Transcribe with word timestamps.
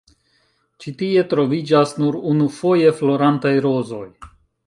Ĉi 0.85 0.93
tie 1.01 1.23
troviĝas 1.33 1.93
nur 2.03 2.17
unufoje 2.31 2.93
florantaj 3.01 3.55
rozoj. 3.67 4.05